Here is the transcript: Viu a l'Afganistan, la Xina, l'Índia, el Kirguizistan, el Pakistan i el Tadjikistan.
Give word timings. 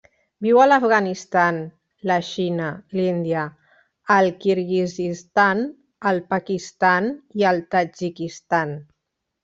Viu 0.43 0.59
a 0.61 0.63
l'Afganistan, 0.69 1.59
la 2.11 2.17
Xina, 2.29 2.71
l'Índia, 3.01 3.45
el 4.17 4.33
Kirguizistan, 4.47 5.65
el 6.15 6.25
Pakistan 6.35 7.15
i 7.43 7.51
el 7.55 7.67
Tadjikistan. 7.77 8.79